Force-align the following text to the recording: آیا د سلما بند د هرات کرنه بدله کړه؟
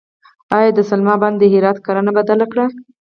آیا 0.57 0.69
د 0.77 0.79
سلما 0.89 1.15
بند 1.21 1.35
د 1.39 1.43
هرات 1.53 1.77
کرنه 1.85 2.11
بدله 2.17 2.45
کړه؟ 2.51 2.65